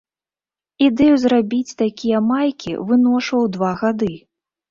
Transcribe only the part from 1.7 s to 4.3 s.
такія майкі выношваў два гады.